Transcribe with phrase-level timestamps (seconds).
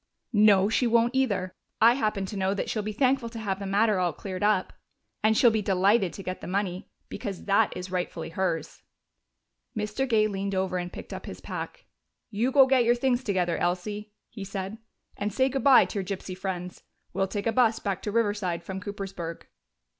[0.33, 1.53] "No, she won't either.
[1.79, 4.73] I happen to know that she'll be thankful to have the matter all cleared up.
[5.23, 8.81] And she'll be delighted to get the money, because that is rightfully hers."
[9.77, 10.09] Mr.
[10.09, 11.85] Gay leaned over and picked up his pack.
[12.31, 14.79] "You go get your things together, Elsie," he said,
[15.17, 16.81] "and say good bye to your gypsy friends.
[17.13, 19.43] We'll take a bus back to Riverside from Coopersburg."